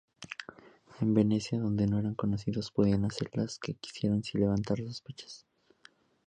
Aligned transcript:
En 0.99 1.13
Venecia, 1.13 1.59
donde 1.59 1.85
no 1.85 1.99
eran 1.99 2.15
conocidos, 2.15 2.71
podían 2.71 3.05
hacer 3.05 3.29
lo 3.33 3.45
que 3.61 3.75
quisieran 3.75 4.23
sin 4.23 4.41
levantar 4.41 4.79
sospechas. 4.79 5.45